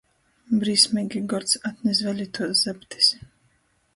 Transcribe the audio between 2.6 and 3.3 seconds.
zaptis!...